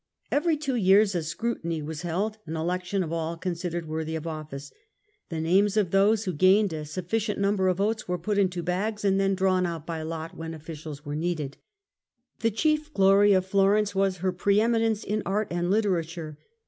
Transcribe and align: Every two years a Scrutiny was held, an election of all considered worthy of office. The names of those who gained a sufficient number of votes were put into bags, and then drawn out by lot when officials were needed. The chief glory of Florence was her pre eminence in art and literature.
Every 0.31 0.57
two 0.57 0.75
years 0.77 1.13
a 1.13 1.21
Scrutiny 1.21 1.79
was 1.83 2.01
held, 2.01 2.39
an 2.47 2.55
election 2.55 3.03
of 3.03 3.13
all 3.13 3.37
considered 3.37 3.87
worthy 3.87 4.15
of 4.15 4.25
office. 4.25 4.71
The 5.29 5.39
names 5.39 5.77
of 5.77 5.91
those 5.91 6.23
who 6.25 6.33
gained 6.33 6.73
a 6.73 6.85
sufficient 6.85 7.39
number 7.39 7.67
of 7.67 7.77
votes 7.77 8.07
were 8.07 8.17
put 8.17 8.39
into 8.39 8.63
bags, 8.63 9.05
and 9.05 9.19
then 9.19 9.35
drawn 9.35 9.67
out 9.67 9.85
by 9.85 10.01
lot 10.01 10.35
when 10.35 10.55
officials 10.55 11.05
were 11.05 11.15
needed. 11.15 11.57
The 12.39 12.49
chief 12.49 12.91
glory 12.95 13.33
of 13.33 13.45
Florence 13.45 13.93
was 13.93 14.17
her 14.25 14.31
pre 14.31 14.59
eminence 14.59 15.03
in 15.03 15.21
art 15.23 15.49
and 15.51 15.69
literature. 15.69 16.39